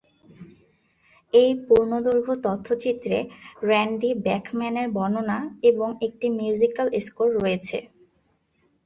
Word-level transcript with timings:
এই 1.33 1.51
পূর্ণদৈর্ঘ্য 1.65 2.33
তথ্যচিত্রে 2.45 3.17
র্যান্ডি 3.63 4.09
বাখম্যানের 4.25 4.87
বর্ণনা 4.95 5.37
এবং 5.69 5.89
একটি 6.07 6.27
মিউজিক্যাল 6.37 6.87
স্কোর 7.05 7.29
রয়েছে। 7.39 7.77